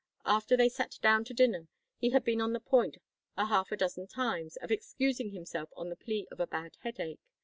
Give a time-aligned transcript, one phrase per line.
[0.25, 2.97] After they sat down to dinner, he had been on the point
[3.37, 7.19] a half a dozen times, of excusing himself on the plea of a bad headache.